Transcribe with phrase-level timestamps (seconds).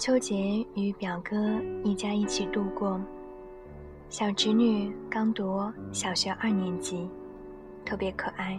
[0.00, 1.36] 秋节与表哥
[1.84, 2.98] 一家一起度过，
[4.08, 7.06] 小侄女刚读小学二年级，
[7.84, 8.58] 特别可爱。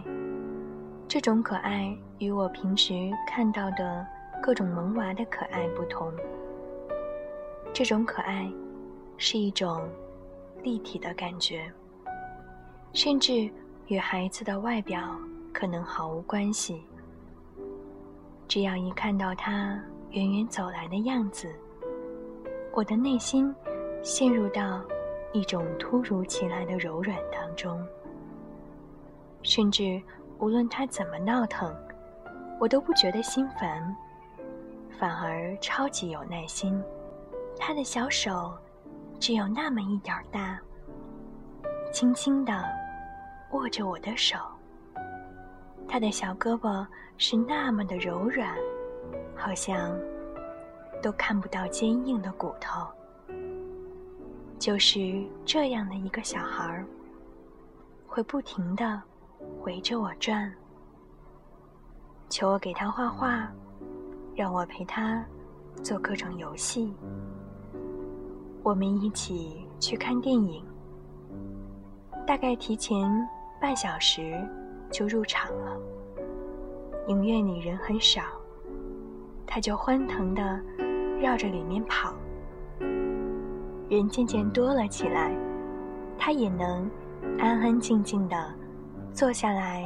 [1.08, 4.06] 这种可爱与我平时看到的
[4.40, 6.12] 各种萌娃的可爱不同。
[7.72, 8.48] 这种可爱
[9.16, 9.82] 是一种
[10.62, 11.68] 立体的感觉，
[12.92, 13.50] 甚至
[13.88, 15.18] 与孩子的外表
[15.52, 16.84] 可能毫无关系。
[18.46, 19.82] 只要一看到他。
[20.12, 21.50] 远远走来的样子，
[22.72, 23.54] 我的内心
[24.02, 24.82] 陷入到
[25.32, 27.82] 一种突如其来的柔软当中。
[29.42, 30.00] 甚至
[30.38, 31.74] 无论他怎么闹腾，
[32.60, 33.96] 我都不觉得心烦，
[34.98, 36.78] 反而超级有耐心。
[37.58, 38.52] 他的小手
[39.18, 40.60] 只有那么一点大，
[41.90, 42.52] 轻轻地
[43.52, 44.36] 握着我的手。
[45.88, 48.54] 他的小胳膊是那么的柔软。
[49.36, 49.98] 好像
[51.02, 52.86] 都看不到坚硬的骨头，
[54.58, 56.86] 就是这样的一个小孩儿，
[58.06, 59.02] 会不停的
[59.62, 60.52] 围着我转，
[62.28, 63.50] 求我给他画画，
[64.36, 65.24] 让我陪他
[65.82, 66.94] 做各种游戏，
[68.62, 70.64] 我们一起去看电影，
[72.24, 73.10] 大概提前
[73.60, 74.40] 半小时
[74.90, 75.76] 就入场了，
[77.08, 78.22] 影院里人很少。
[79.54, 80.58] 他就欢腾地
[81.20, 82.14] 绕着里面跑，
[83.90, 85.30] 人渐渐多了起来，
[86.16, 86.90] 他也能
[87.38, 88.54] 安安静静地
[89.12, 89.84] 坐下来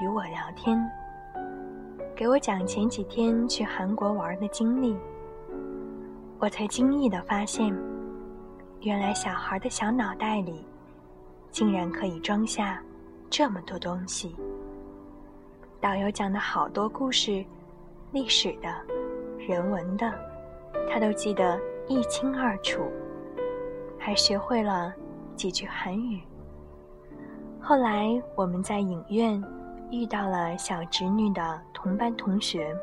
[0.00, 0.82] 与我聊天，
[2.16, 4.96] 给我讲前几天去韩国玩的经历。
[6.38, 7.70] 我才惊异地发现，
[8.80, 10.64] 原来小孩的小脑袋里
[11.50, 12.82] 竟然可以装下
[13.28, 14.34] 这么多东西。
[15.78, 17.44] 导游讲的好多故事。
[18.10, 18.68] 历史的、
[19.38, 20.10] 人文的，
[20.90, 22.90] 他都记得一清二楚，
[23.98, 24.94] 还学会了
[25.36, 26.22] 几句韩语。
[27.60, 29.42] 后来我们在影院
[29.90, 32.74] 遇到了小侄女的同班同学，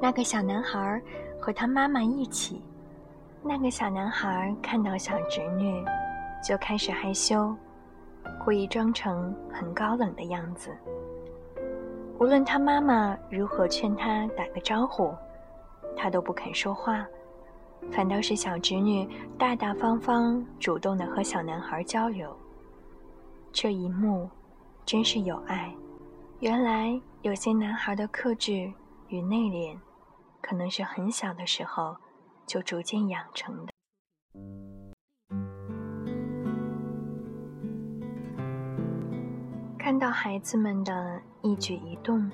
[0.00, 1.02] 那个小男孩
[1.38, 2.62] 和他妈妈一起。
[3.42, 5.84] 那个小男孩看到小侄女，
[6.42, 7.54] 就开始害羞，
[8.42, 10.74] 故意装成很高冷的样子。
[12.18, 15.14] 无论他妈妈如何劝他打个招呼，
[15.94, 17.06] 他都不肯说话，
[17.92, 19.06] 反倒是小侄女
[19.38, 22.34] 大大方方、主动的和小男孩交流。
[23.52, 24.28] 这一幕
[24.84, 25.72] 真是有爱。
[26.40, 28.72] 原来有些男孩的克制
[29.08, 29.78] 与内敛，
[30.40, 31.94] 可能是很小的时候
[32.46, 33.72] 就逐渐养成的。
[39.78, 42.28] 看到孩子们的一举一动，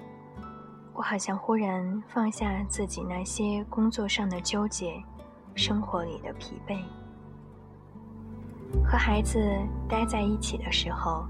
[0.95, 4.95] 我好像忽然放下自己那些工作上的纠结，
[5.55, 6.79] 生活里的疲惫。
[8.83, 9.39] 和孩子
[9.87, 11.27] 待在一起的时候，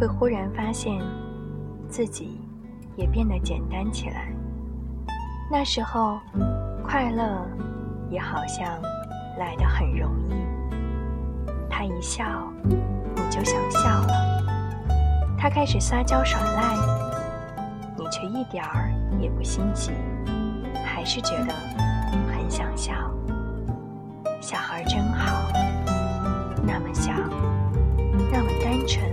[0.00, 1.00] 会忽然发现
[1.88, 2.40] 自己
[2.96, 4.32] 也变得简单起来。
[5.48, 6.18] 那时候，
[6.82, 7.46] 快乐
[8.10, 8.66] 也好像
[9.38, 10.34] 来得很容易。
[11.70, 12.24] 他一笑，
[12.64, 14.26] 你就想笑了。
[15.38, 16.74] 他开始撒娇耍赖，
[18.10, 19.92] 却一点儿也不心急，
[20.84, 21.52] 还是觉得
[22.32, 22.92] 很想笑。
[24.40, 25.48] 小孩真好，
[26.62, 27.12] 那么小，
[28.32, 29.04] 那么单纯。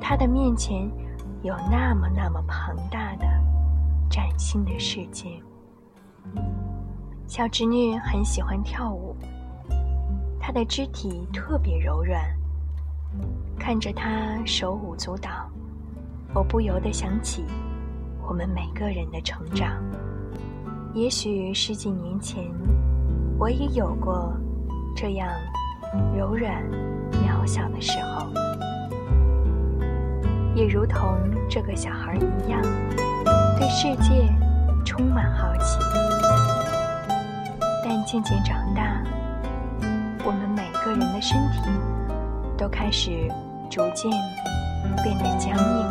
[0.00, 0.90] 他的面前
[1.42, 3.26] 有那么那么庞大的
[4.10, 5.28] 崭新的世界。
[7.26, 9.14] 小侄女很喜欢跳舞，
[10.40, 12.22] 她的肢体特别柔软。
[13.58, 15.30] 看着他手舞足蹈，
[16.38, 17.44] 我不由得想起
[18.24, 19.82] 我们每个人的成长，
[20.94, 22.44] 也许十几年前，
[23.40, 24.32] 我也有过
[24.94, 25.28] 这样
[26.16, 26.62] 柔软、
[27.10, 28.28] 渺小的时候，
[30.54, 31.18] 也如同
[31.50, 32.62] 这个小孩一样，
[33.58, 34.32] 对世界
[34.84, 35.80] 充满好奇。
[37.82, 39.02] 但渐渐长大，
[40.24, 41.68] 我们每个人的身体
[42.56, 43.26] 都开始
[43.68, 44.08] 逐渐
[45.02, 45.90] 变得僵硬，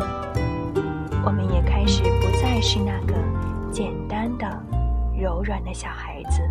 [1.28, 3.14] 我们也开始不再是那个
[3.70, 4.48] 简单的。
[5.20, 6.42] 柔软的小孩子，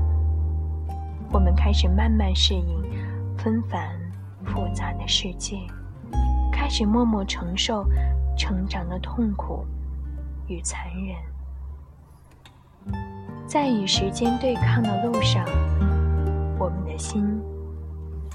[1.32, 2.82] 我们开始慢慢适应
[3.38, 3.96] 纷繁
[4.44, 5.56] 复杂的世界，
[6.52, 7.86] 开始默默承受
[8.36, 9.64] 成长的痛苦
[10.48, 11.16] 与残忍。
[13.46, 15.42] 在与时间对抗的路上，
[16.58, 17.24] 我们的心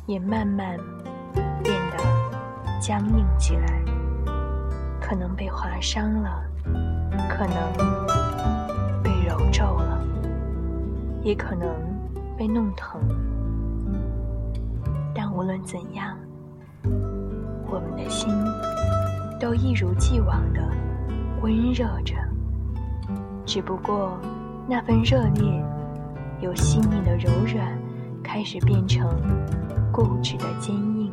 [0.07, 0.75] 也慢慢
[1.61, 1.97] 变得
[2.79, 3.83] 僵硬起来，
[5.11, 6.41] 可能被划伤了，
[7.27, 7.53] 可能
[9.03, 10.01] 被揉皱了。
[11.21, 11.67] 也可能
[12.37, 13.01] 被弄疼，
[15.13, 16.17] 但无论怎样，
[17.69, 18.33] 我们的心
[19.37, 20.61] 都一如既往的
[21.41, 22.15] 温热着，
[23.45, 24.17] 只不过
[24.65, 25.61] 那份热烈
[26.39, 27.77] 由细腻的柔软
[28.23, 29.09] 开始变成
[29.91, 31.11] 固执的坚硬。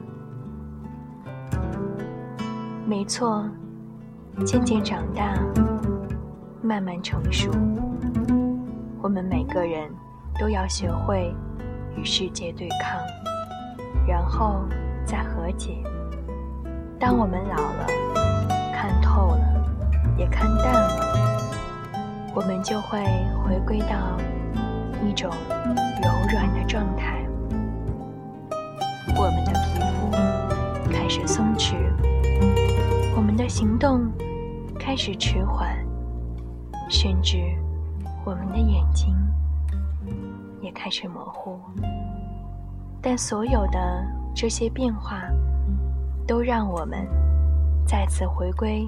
[2.87, 3.45] 没错，
[4.45, 5.35] 渐渐长大，
[6.63, 7.51] 慢慢成熟。
[9.03, 9.91] 我们每个人
[10.39, 11.35] 都要学会
[11.97, 13.01] 与世界对抗，
[14.07, 14.65] 然后
[15.05, 15.83] 再和解。
[16.99, 17.87] 当我们老了，
[18.73, 19.65] 看透了，
[20.17, 21.41] 也看淡了，
[22.35, 23.03] 我们就会
[23.45, 24.17] 回归到
[25.05, 25.31] 一种
[26.03, 27.19] 柔软的状态。
[29.17, 31.75] 我们的皮肤开始松弛，
[33.17, 34.09] 我们的行动
[34.99, 35.79] 始迟缓，
[36.91, 37.39] 甚至。
[38.25, 39.17] 我们的眼睛
[40.61, 41.59] 也开始模糊，
[43.01, 44.05] 但所有的
[44.35, 45.23] 这些变化，
[46.27, 47.07] 都让我们
[47.87, 48.87] 再次回归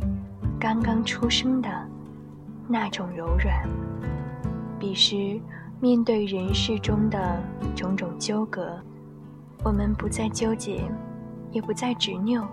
[0.58, 1.70] 刚刚出生的
[2.68, 3.66] 那种柔软。
[4.78, 5.40] 彼时，
[5.80, 7.40] 面对人世中的
[7.74, 8.78] 种种纠葛，
[9.64, 10.82] 我们不再纠结，
[11.50, 12.46] 也不再执拗。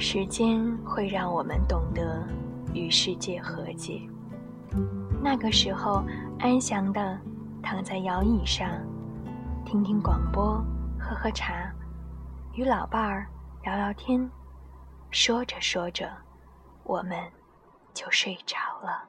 [0.00, 2.24] 时间会让我们懂得
[2.72, 4.00] 与世界和解。
[5.20, 6.04] 那个时候，
[6.38, 7.18] 安详地
[7.60, 8.70] 躺在摇椅上，
[9.66, 10.64] 听听广播，
[11.00, 11.68] 喝喝茶，
[12.54, 13.26] 与老伴儿
[13.64, 14.30] 聊聊天，
[15.10, 16.08] 说着说着，
[16.84, 17.18] 我们
[17.92, 19.04] 就睡着了。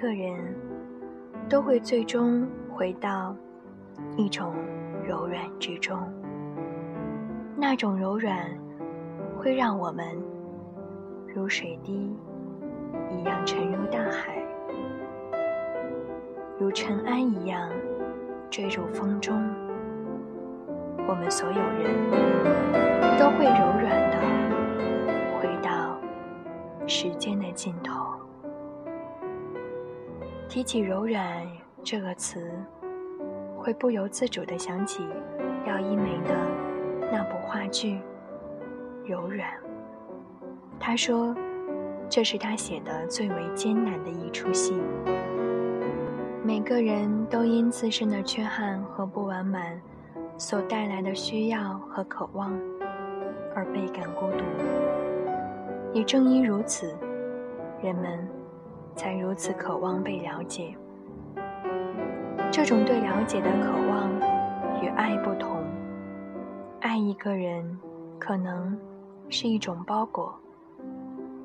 [0.00, 0.38] 个人
[1.48, 3.34] 都会最终回到
[4.16, 4.54] 一种
[5.04, 5.98] 柔软之中，
[7.56, 8.48] 那种柔软
[9.36, 10.06] 会让我们
[11.34, 12.16] 如水滴
[13.10, 14.40] 一样沉入大海，
[16.60, 17.68] 如尘埃一样
[18.48, 19.36] 坠入风中。
[21.08, 24.18] 我们所有人都会柔软的
[25.40, 25.98] 回到
[26.86, 28.07] 时间的尽头。
[30.48, 31.46] 提起“柔软”
[31.84, 32.50] 这个词，
[33.58, 35.06] 会不由自主地想起
[35.66, 36.34] 廖一梅的
[37.12, 37.96] 那部话剧
[39.06, 39.46] 《柔软》。
[40.80, 41.36] 他说，
[42.08, 44.80] 这是他写的最为艰难的一出戏。
[46.42, 49.78] 每个人都因自身的缺憾和不完满
[50.38, 52.58] 所带来的需要和渴望
[53.54, 54.42] 而倍感孤独。
[55.92, 56.96] 也正因如此，
[57.82, 58.37] 人们。
[58.98, 60.74] 才如此渴望被了解。
[62.50, 64.10] 这种对了解的渴望
[64.82, 65.62] 与爱不同。
[66.80, 67.78] 爱一个人
[68.18, 68.76] 可能
[69.28, 70.34] 是一种包裹，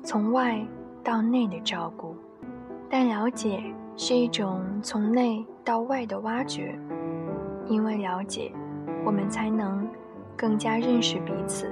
[0.02, 0.60] 从外
[1.04, 2.16] 到内的照顾；
[2.90, 3.62] 但了解
[3.96, 6.76] 是一种从内到外的挖掘。
[7.66, 8.50] 因为了解，
[9.04, 9.88] 我们才能
[10.36, 11.70] 更加认识彼此，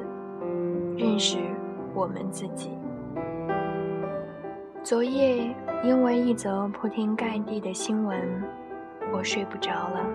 [0.97, 1.39] 认识
[1.93, 2.71] 我们自己。
[4.83, 5.55] 昨夜。
[5.85, 8.17] 因为一则铺天盖地的新闻，
[9.13, 10.07] 我睡不着了。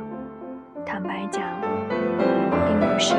[0.86, 1.44] 坦白讲，
[2.66, 3.16] 并不是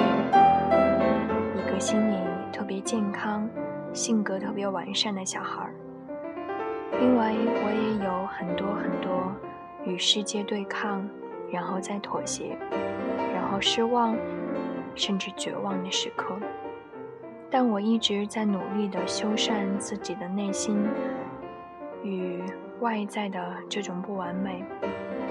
[1.55, 2.17] 一个心理
[2.51, 3.47] 特别健康、
[3.93, 5.75] 性格特别完善的小孩儿，
[7.03, 9.31] 因为我也有很多很多
[9.85, 11.07] 与世界对抗，
[11.51, 12.57] 然后再妥协，
[13.35, 14.17] 然后失望，
[14.95, 16.35] 甚至绝望的时刻。”
[17.51, 20.87] 但我一直在努力地修缮自己的内心。
[22.05, 22.41] 与
[22.81, 24.65] 外在的这种不完美，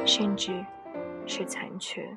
[0.06, 0.66] 甚至
[1.26, 2.08] 是残缺。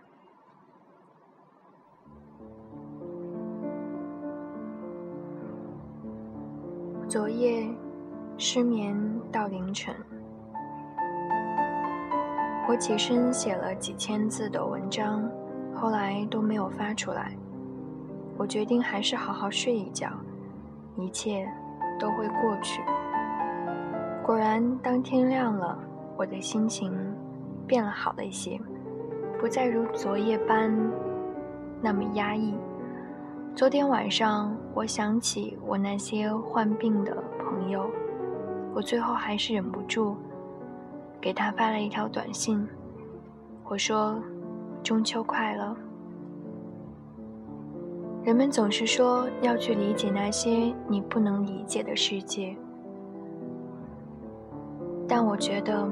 [7.09, 7.67] 昨夜
[8.39, 8.97] 失眠
[9.33, 9.95] 到凌晨，
[12.69, 15.29] 我起身写了几千字的文章，
[15.75, 17.37] 后来都没有发出来。
[18.39, 20.09] 我决定还是好好睡一觉，
[20.97, 21.47] 一切
[21.99, 22.81] 都会过去。
[24.31, 25.77] 果然，当天亮了，
[26.17, 26.97] 我的心情
[27.67, 28.57] 变了好了一些，
[29.41, 30.73] 不再如昨夜般
[31.83, 32.55] 那么压抑。
[33.57, 37.91] 昨天晚上，我想起我那些患病的朋友，
[38.73, 40.15] 我最后还是忍不住
[41.21, 42.65] 给他发了一条短信，
[43.65, 44.17] 我说
[44.81, 45.77] ：“中秋快乐。”
[48.23, 52.57] 人们总是说要去理解那些你不能理解的世界，
[55.11, 55.91] 但我觉得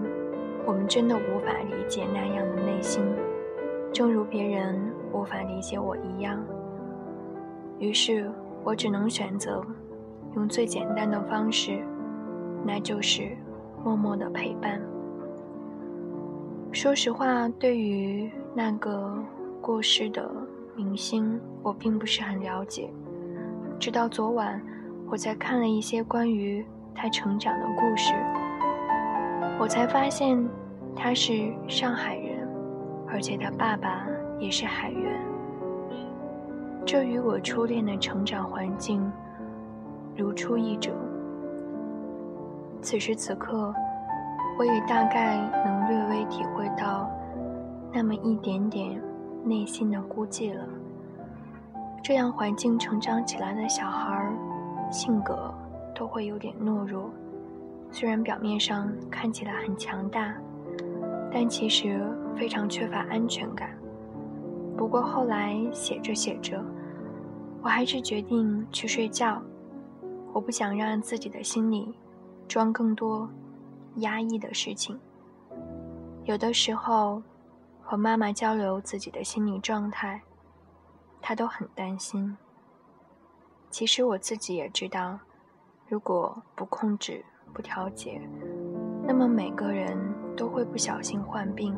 [0.65, 3.03] 我们真的无法理解那样的内心，
[3.93, 4.81] 正如别人
[5.13, 6.41] 无法理解我一样。
[7.81, 8.31] 于是
[8.63, 9.61] 我只能选择
[10.37, 11.85] 用最简单的方式，
[12.65, 13.37] 那就是
[13.85, 14.81] 默默的陪伴。
[16.71, 19.19] 说实话，对于那个
[19.61, 20.31] 过世的。
[20.77, 22.89] 明星，我并不是很了解。
[23.81, 24.63] 直到昨晚，
[25.11, 28.13] 我在看了一些关于他成长的故事，
[29.59, 30.39] 我才发现
[30.95, 32.49] 他是上海人，
[33.09, 34.07] 而且他爸爸
[34.39, 35.21] 也是海员。
[36.87, 39.11] 这与我初恋的成长环境
[40.17, 40.93] 如出一辙。
[42.81, 43.75] 此时此刻，
[44.59, 47.11] 我也大概能略微体会到
[47.93, 49.01] 那么一点点。
[49.45, 50.63] 内心的孤寂了。
[52.03, 54.31] 这样环境成长起来的小孩，
[54.91, 55.55] 性格
[55.95, 57.09] 都会有点懦弱。
[57.91, 60.35] 虽然表面上看起来很强大，
[61.33, 62.01] 但其实
[62.37, 63.77] 非常缺乏安全感。
[64.77, 66.65] 不过后来写着写着，
[67.63, 69.43] 我还是决定去睡觉。
[70.33, 71.95] 我不想让自己的心里
[72.47, 73.29] 装更多
[73.97, 74.99] 压抑的事情。
[76.25, 77.23] 有的时候。
[77.91, 80.21] 和妈妈交流自己的心理状态，
[81.23, 82.37] 她都很担心。
[83.71, 85.19] 其实我自己也知道，
[85.89, 88.21] 如果不控制、不调节，
[89.07, 89.97] 那么每个人
[90.37, 91.77] 都会不小心患病。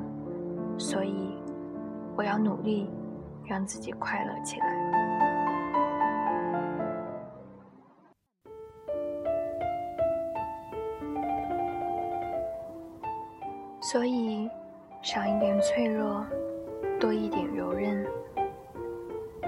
[0.78, 1.36] 所以，
[2.16, 2.90] 我要努力
[3.46, 4.66] 让自己快乐起来。
[13.80, 14.48] 所以。
[15.02, 16.22] 少一点脆弱，
[17.00, 18.06] 多一点柔韧。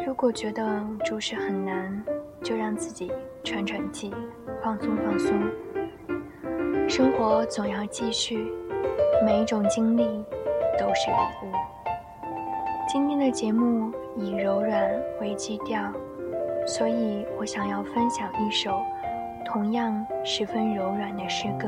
[0.06, 2.02] 如果觉得注释很难，
[2.42, 3.12] 就让自己
[3.44, 4.10] 喘喘气，
[4.64, 5.38] 放松放松。
[6.92, 8.52] 生活总要继续，
[9.24, 10.22] 每一种经历
[10.78, 11.50] 都是礼物。
[12.86, 15.90] 今天的节目以柔软为基调，
[16.66, 18.82] 所以我想要分享一首
[19.42, 21.66] 同样十分柔软的诗歌。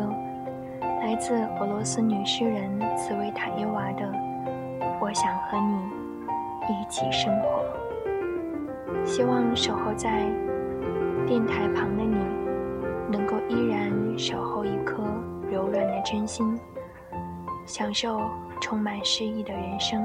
[1.01, 4.05] 来自俄罗斯女诗人茨维塔耶娃的
[5.01, 7.65] 《我想和你一起生活》，
[9.07, 10.27] 希望守候在
[11.27, 12.19] 电台旁的你，
[13.11, 15.03] 能够依然守候一颗
[15.55, 16.59] 柔软的真心，
[17.65, 18.21] 享受
[18.61, 20.05] 充满诗意的人生。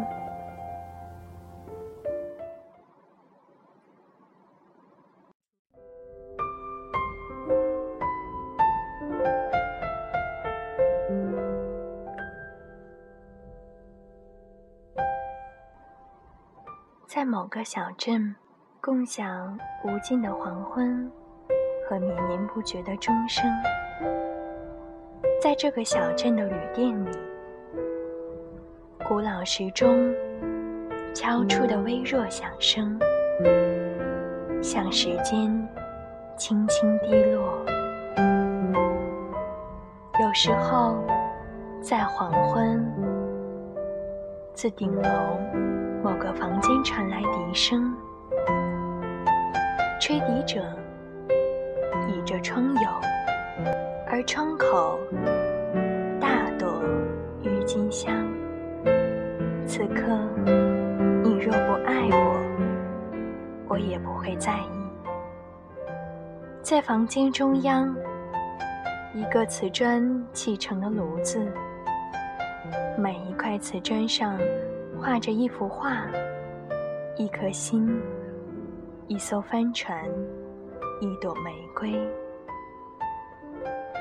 [17.07, 18.35] 在某个小镇，
[18.79, 21.11] 共享无尽的黄昏
[21.89, 23.51] 和绵绵不绝的钟声。
[25.41, 27.17] 在这个小镇的旅店里，
[29.08, 30.13] 古老时钟
[31.13, 33.00] 敲出的微弱响声，
[34.62, 35.50] 像时间
[36.36, 37.65] 轻轻滴落。
[40.22, 41.01] 有时候，
[41.81, 42.86] 在黄昏，
[44.53, 45.10] 自顶楼。
[46.01, 47.93] 某个房间传来笛声，
[50.00, 50.62] 吹笛者
[52.08, 53.01] 倚着窗牖，
[54.11, 54.99] 而窗口
[56.19, 56.81] 大朵
[57.43, 58.11] 郁金香。
[59.67, 60.01] 此刻，
[61.23, 64.89] 你若不爱我，我也不会在意。
[66.63, 67.95] 在房间中央，
[69.13, 71.39] 一个瓷砖砌成的炉子，
[72.97, 74.37] 每一块瓷砖上。
[75.01, 76.05] 画着一幅画，
[77.15, 77.89] 一颗心，
[79.07, 80.03] 一艘帆船，
[80.99, 82.05] 一朵玫瑰。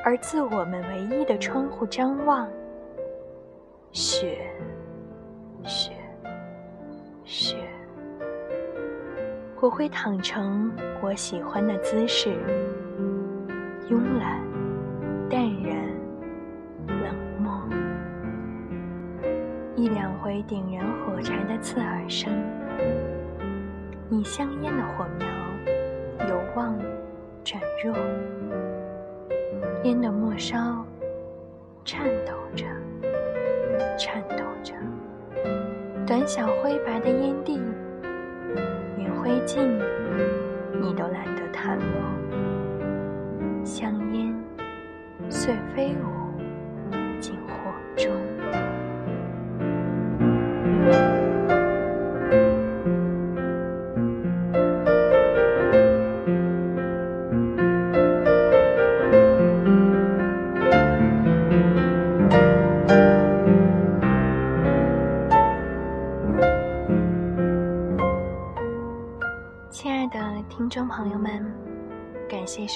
[0.05, 2.49] 而自我们唯一的窗户张望，
[3.93, 4.39] 雪，
[5.65, 5.93] 雪，
[7.25, 7.57] 雪。
[9.61, 12.31] 我会躺成我喜欢的姿势，
[13.89, 14.41] 慵懒、
[15.29, 15.87] 淡然、
[16.87, 17.61] 冷漠。
[19.75, 22.33] 一两回点燃火柴的刺耳声，
[24.09, 25.29] 你香烟的火苗
[26.29, 26.79] 由旺
[27.45, 27.95] 转弱。
[29.85, 30.85] 烟的末梢
[31.85, 32.67] 颤抖着，
[33.97, 34.75] 颤抖着，
[36.05, 37.61] 短小灰白的烟蒂，
[38.97, 39.65] 连灰烬
[40.81, 44.35] 你都懒得弹落，香烟
[45.31, 46.18] 碎飞舞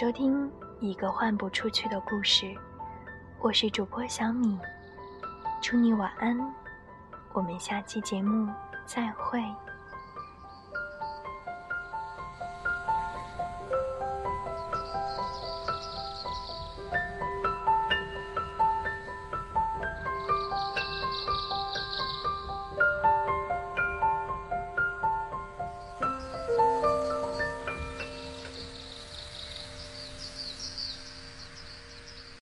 [0.02, 2.52] 收听一个换不出去的故事，
[3.38, 4.58] 我是主播小米，
[5.60, 6.36] 祝你晚安，
[7.32, 8.52] 我们下期节目
[8.84, 9.40] 再会。